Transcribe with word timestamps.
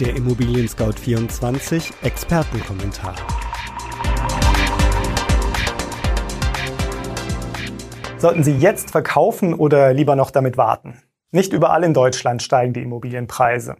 Der 0.00 0.16
Immobilien 0.16 0.66
Scout 0.66 0.94
24 0.98 1.92
Expertenkommentar. 2.00 3.14
Sollten 8.16 8.42
Sie 8.42 8.56
jetzt 8.56 8.92
verkaufen 8.92 9.52
oder 9.52 9.92
lieber 9.92 10.16
noch 10.16 10.30
damit 10.30 10.56
warten? 10.56 11.02
Nicht 11.32 11.52
überall 11.52 11.84
in 11.84 11.92
Deutschland 11.92 12.42
steigen 12.42 12.72
die 12.72 12.80
Immobilienpreise. 12.80 13.76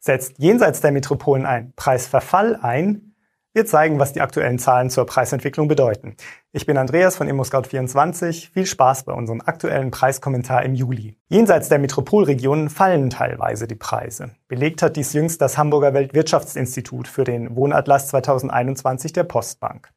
Setzt 0.00 0.38
jenseits 0.38 0.80
der 0.80 0.90
Metropolen 0.90 1.44
ein 1.44 1.74
Preisverfall 1.76 2.58
ein, 2.62 3.07
wir 3.58 3.66
zeigen, 3.66 3.98
was 3.98 4.12
die 4.12 4.20
aktuellen 4.20 4.60
Zahlen 4.60 4.88
zur 4.88 5.04
Preisentwicklung 5.04 5.66
bedeuten. 5.66 6.14
Ich 6.52 6.64
bin 6.64 6.78
Andreas 6.78 7.16
von 7.16 7.28
ImmoScout24. 7.28 8.52
Viel 8.52 8.66
Spaß 8.66 9.02
bei 9.02 9.12
unserem 9.12 9.40
aktuellen 9.44 9.90
Preiskommentar 9.90 10.62
im 10.62 10.76
Juli. 10.76 11.16
Jenseits 11.28 11.68
der 11.68 11.80
Metropolregionen 11.80 12.70
fallen 12.70 13.10
teilweise 13.10 13.66
die 13.66 13.74
Preise. 13.74 14.30
Belegt 14.46 14.80
hat 14.80 14.94
dies 14.94 15.12
jüngst 15.12 15.40
das 15.40 15.58
Hamburger 15.58 15.92
Weltwirtschaftsinstitut 15.92 17.08
für 17.08 17.24
den 17.24 17.56
Wohnatlas 17.56 18.06
2021 18.10 19.12
der 19.12 19.24
Postbank. 19.24 19.90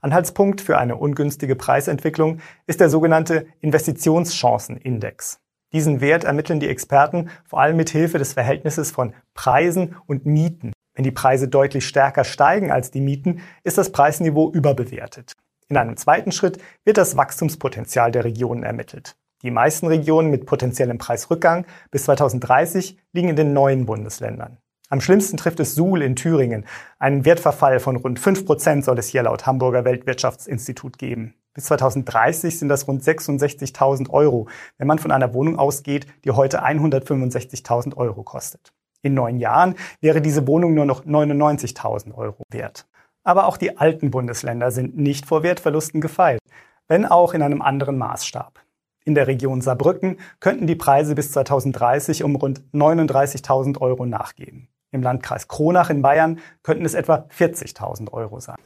Anhaltspunkt 0.00 0.60
für 0.60 0.76
eine 0.76 0.96
ungünstige 0.96 1.54
Preisentwicklung 1.54 2.40
ist 2.66 2.80
der 2.80 2.88
sogenannte 2.88 3.46
Investitionschancenindex. 3.60 5.38
Diesen 5.72 6.00
Wert 6.00 6.24
ermitteln 6.24 6.58
die 6.58 6.68
Experten 6.68 7.30
vor 7.44 7.60
allem 7.60 7.76
mit 7.76 7.90
Hilfe 7.90 8.18
des 8.18 8.32
Verhältnisses 8.32 8.90
von 8.90 9.14
Preisen 9.32 9.94
und 10.06 10.26
Mieten. 10.26 10.72
Wenn 10.96 11.04
die 11.04 11.12
Preise 11.12 11.46
deutlich 11.46 11.86
stärker 11.86 12.24
steigen 12.24 12.72
als 12.72 12.90
die 12.90 13.02
Mieten, 13.02 13.42
ist 13.62 13.76
das 13.76 13.92
Preisniveau 13.92 14.50
überbewertet. 14.50 15.34
In 15.68 15.76
einem 15.76 15.96
zweiten 15.98 16.32
Schritt 16.32 16.58
wird 16.84 16.96
das 16.96 17.18
Wachstumspotenzial 17.18 18.10
der 18.10 18.24
Regionen 18.24 18.62
ermittelt. 18.62 19.14
Die 19.42 19.50
meisten 19.50 19.86
Regionen 19.86 20.30
mit 20.30 20.46
potenziellem 20.46 20.96
Preisrückgang 20.96 21.66
bis 21.90 22.04
2030 22.04 22.96
liegen 23.12 23.28
in 23.28 23.36
den 23.36 23.52
neuen 23.52 23.84
Bundesländern. 23.84 24.56
Am 24.88 25.02
schlimmsten 25.02 25.36
trifft 25.36 25.60
es 25.60 25.74
Suhl 25.74 26.00
in 26.00 26.16
Thüringen. 26.16 26.64
Einen 26.98 27.26
Wertverfall 27.26 27.78
von 27.78 27.96
rund 27.96 28.18
5 28.18 28.46
Prozent 28.46 28.84
soll 28.84 28.98
es 28.98 29.08
hier 29.08 29.24
laut 29.24 29.44
Hamburger 29.44 29.84
Weltwirtschaftsinstitut 29.84 30.96
geben. 30.96 31.34
Bis 31.52 31.64
2030 31.64 32.58
sind 32.58 32.68
das 32.68 32.88
rund 32.88 33.02
66.000 33.02 34.08
Euro, 34.10 34.48
wenn 34.78 34.86
man 34.86 34.98
von 34.98 35.10
einer 35.10 35.34
Wohnung 35.34 35.58
ausgeht, 35.58 36.06
die 36.24 36.30
heute 36.30 36.64
165.000 36.64 37.96
Euro 37.96 38.22
kostet. 38.22 38.72
In 39.06 39.14
neun 39.14 39.38
Jahren 39.38 39.76
wäre 40.00 40.20
diese 40.20 40.48
Wohnung 40.48 40.74
nur 40.74 40.84
noch 40.84 41.04
99.000 41.04 42.12
Euro 42.16 42.42
wert. 42.50 42.88
Aber 43.22 43.46
auch 43.46 43.56
die 43.56 43.78
alten 43.78 44.10
Bundesländer 44.10 44.72
sind 44.72 44.96
nicht 44.96 45.26
vor 45.26 45.44
Wertverlusten 45.44 46.00
gefeilt, 46.00 46.40
wenn 46.88 47.06
auch 47.06 47.32
in 47.32 47.40
einem 47.40 47.62
anderen 47.62 47.98
Maßstab. 47.98 48.58
In 49.04 49.14
der 49.14 49.28
Region 49.28 49.60
Saarbrücken 49.60 50.16
könnten 50.40 50.66
die 50.66 50.74
Preise 50.74 51.14
bis 51.14 51.30
2030 51.30 52.24
um 52.24 52.34
rund 52.34 52.64
39.000 52.74 53.80
Euro 53.80 54.06
nachgeben. 54.06 54.66
Im 54.90 55.04
Landkreis 55.04 55.46
Kronach 55.46 55.88
in 55.88 56.02
Bayern 56.02 56.40
könnten 56.64 56.84
es 56.84 56.94
etwa 56.94 57.28
40.000 57.30 58.12
Euro 58.12 58.40
sein. 58.40 58.58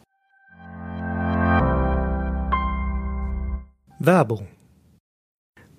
Werbung 3.99 4.49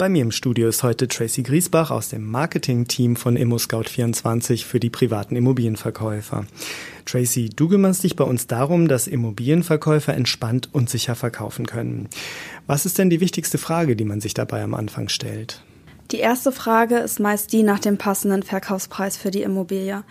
bei 0.01 0.09
mir 0.09 0.23
im 0.23 0.31
Studio 0.31 0.67
ist 0.67 0.81
heute 0.81 1.07
Tracy 1.07 1.43
Griesbach 1.43 1.91
aus 1.91 2.09
dem 2.09 2.25
Marketing-Team 2.25 3.15
von 3.15 3.37
ImmoScout24 3.37 4.65
für 4.65 4.79
die 4.79 4.89
privaten 4.89 5.35
Immobilienverkäufer. 5.35 6.47
Tracy, 7.05 7.51
du 7.55 7.69
kümmerst 7.69 8.03
dich 8.03 8.15
bei 8.15 8.23
uns 8.23 8.47
darum, 8.47 8.87
dass 8.87 9.05
Immobilienverkäufer 9.05 10.15
entspannt 10.15 10.69
und 10.71 10.89
sicher 10.89 11.13
verkaufen 11.13 11.67
können. 11.67 12.09
Was 12.65 12.87
ist 12.87 12.97
denn 12.97 13.11
die 13.11 13.19
wichtigste 13.19 13.59
Frage, 13.59 13.95
die 13.95 14.05
man 14.05 14.21
sich 14.21 14.33
dabei 14.33 14.63
am 14.63 14.73
Anfang 14.73 15.07
stellt? 15.07 15.61
Die 16.09 16.17
erste 16.17 16.51
Frage 16.51 16.97
ist 16.97 17.19
meist 17.19 17.53
die 17.53 17.61
nach 17.61 17.77
dem 17.77 17.99
passenden 17.99 18.41
Verkaufspreis 18.41 19.17
für 19.17 19.29
die 19.29 19.43
Immobilie 19.43 20.03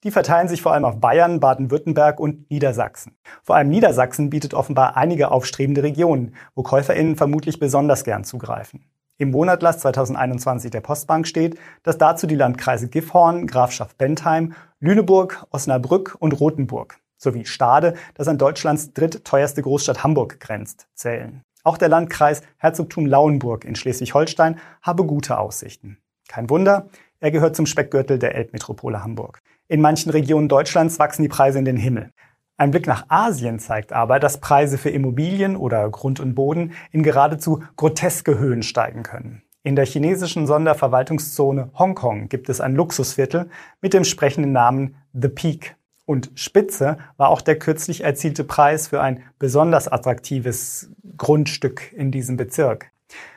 Die 0.06 0.12
verteilen 0.12 0.48
sich 0.48 0.62
vor 0.62 0.72
allem 0.72 0.86
auf 0.86 1.00
Bayern, 1.00 1.40
Baden-Württemberg 1.40 2.20
und 2.20 2.52
Niedersachsen. 2.52 3.18
Vor 3.42 3.56
allem 3.56 3.70
Niedersachsen 3.70 4.30
bietet 4.30 4.54
offenbar 4.54 4.96
einige 4.96 5.32
aufstrebende 5.32 5.82
Regionen, 5.82 6.36
wo 6.54 6.62
KäuferInnen 6.62 7.16
vermutlich 7.16 7.58
besonders 7.58 8.04
gern 8.04 8.24
zugreifen. 8.24 8.86
Im 9.18 9.32
Monatlass 9.32 9.80
2021 9.80 10.70
der 10.70 10.82
Postbank 10.82 11.26
steht, 11.26 11.58
dass 11.82 11.98
dazu 11.98 12.28
die 12.28 12.36
Landkreise 12.36 12.88
Gifhorn, 12.88 13.48
Grafschaft 13.48 13.98
Bentheim, 13.98 14.54
Lüneburg, 14.80 15.48
Osnabrück 15.50 16.16
und 16.20 16.40
Rothenburg 16.40 17.00
sowie 17.18 17.46
Stade, 17.46 17.96
das 18.14 18.28
an 18.28 18.38
Deutschlands 18.38 18.94
drittteuerste 18.94 19.64
Großstadt 19.64 20.04
Hamburg 20.04 20.40
grenzt, 20.40 20.88
zählen. 20.94 21.42
Auch 21.64 21.80
der 21.80 21.90
Landkreis 21.90 22.44
Herzogtum 22.58 23.08
Lauenburg 23.08 23.66
in 23.66 23.76
Schleswig-Holstein 23.76 24.60
habe 24.84 25.04
gute 25.04 25.40
Aussichten. 25.40 25.98
Kein 26.28 26.50
Wunder, 26.52 26.90
er 27.26 27.32
gehört 27.32 27.56
zum 27.56 27.66
Speckgürtel 27.66 28.20
der 28.20 28.36
Elbmetropole 28.36 29.04
Hamburg. 29.04 29.42
In 29.68 29.82
manchen 29.82 30.12
Regionen 30.12 30.48
Deutschlands 30.48 31.00
wachsen 31.00 31.24
die 31.24 31.28
Preise 31.28 31.58
in 31.58 31.66
den 31.66 31.76
Himmel. 31.76 32.12
Ein 32.56 32.70
Blick 32.70 32.86
nach 32.86 33.06
Asien 33.10 33.58
zeigt 33.58 33.94
aber, 33.94 34.20
dass 34.20 34.40
Preise 34.40 34.78
für 34.78 34.92
Immobilien 34.92 35.58
oder 35.58 35.90
Grund 35.90 36.20
und 36.20 36.36
Boden 36.36 36.74
in 36.92 37.02
geradezu 37.02 37.64
groteske 37.78 38.38
Höhen 38.38 38.62
steigen 38.62 39.02
können. 39.02 39.42
In 39.64 39.76
der 39.76 39.88
chinesischen 39.88 40.46
Sonderverwaltungszone 40.46 41.72
Hongkong 41.74 42.30
gibt 42.30 42.48
es 42.48 42.62
ein 42.62 42.76
Luxusviertel 42.76 43.50
mit 43.82 43.96
dem 43.96 44.04
sprechenden 44.04 44.52
Namen 44.52 44.96
The 45.14 45.30
Peak. 45.30 45.78
Und 46.06 46.30
Spitze 46.36 47.00
war 47.18 47.30
auch 47.30 47.42
der 47.42 47.58
kürzlich 47.58 48.04
erzielte 48.04 48.44
Preis 48.44 48.90
für 48.90 49.02
ein 49.02 49.24
besonders 49.40 49.88
attraktives 49.88 50.92
Grundstück 51.18 51.92
in 51.92 52.12
diesem 52.12 52.38
Bezirk 52.38 52.92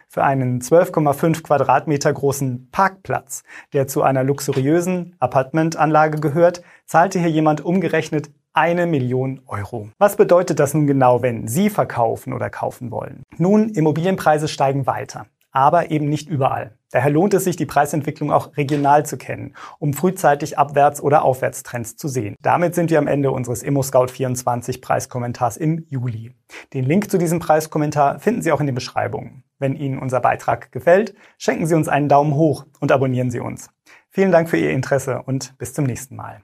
für 0.08 0.24
einen 0.24 0.60
12,5 0.60 1.42
Quadratmeter 1.42 2.12
großen 2.12 2.70
Parkplatz, 2.72 3.42
der 3.72 3.86
zu 3.86 4.02
einer 4.02 4.24
luxuriösen 4.24 5.14
Apartmentanlage 5.20 6.18
gehört, 6.18 6.62
zahlte 6.86 7.18
hier 7.18 7.30
jemand 7.30 7.64
umgerechnet 7.64 8.30
eine 8.54 8.86
Million 8.86 9.42
Euro. 9.46 9.90
Was 9.98 10.16
bedeutet 10.16 10.58
das 10.58 10.74
nun 10.74 10.86
genau, 10.86 11.22
wenn 11.22 11.46
Sie 11.46 11.70
verkaufen 11.70 12.32
oder 12.32 12.50
kaufen 12.50 12.90
wollen? 12.90 13.22
Nun, 13.36 13.68
Immobilienpreise 13.68 14.48
steigen 14.48 14.86
weiter, 14.86 15.26
aber 15.52 15.90
eben 15.90 16.08
nicht 16.08 16.28
überall. 16.28 16.77
Daher 16.90 17.10
lohnt 17.10 17.34
es 17.34 17.44
sich, 17.44 17.56
die 17.56 17.66
Preisentwicklung 17.66 18.32
auch 18.32 18.56
regional 18.56 19.04
zu 19.04 19.18
kennen, 19.18 19.54
um 19.78 19.92
frühzeitig 19.92 20.58
Abwärts- 20.58 21.02
oder 21.02 21.22
Aufwärtstrends 21.22 21.96
zu 21.96 22.08
sehen. 22.08 22.34
Damit 22.40 22.74
sind 22.74 22.90
wir 22.90 22.98
am 22.98 23.06
Ende 23.06 23.30
unseres 23.30 23.64
ImmoScout24 23.64 24.80
Preiskommentars 24.80 25.56
im 25.56 25.84
Juli. 25.88 26.34
Den 26.72 26.84
Link 26.84 27.10
zu 27.10 27.18
diesem 27.18 27.40
Preiskommentar 27.40 28.20
finden 28.20 28.42
Sie 28.42 28.52
auch 28.52 28.60
in 28.60 28.66
den 28.66 28.74
Beschreibungen. 28.74 29.44
Wenn 29.58 29.76
Ihnen 29.76 29.98
unser 29.98 30.20
Beitrag 30.20 30.72
gefällt, 30.72 31.14
schenken 31.36 31.66
Sie 31.66 31.74
uns 31.74 31.88
einen 31.88 32.08
Daumen 32.08 32.34
hoch 32.34 32.64
und 32.80 32.92
abonnieren 32.92 33.30
Sie 33.30 33.40
uns. 33.40 33.70
Vielen 34.08 34.32
Dank 34.32 34.48
für 34.48 34.56
Ihr 34.56 34.70
Interesse 34.70 35.22
und 35.22 35.58
bis 35.58 35.74
zum 35.74 35.84
nächsten 35.84 36.16
Mal. 36.16 36.42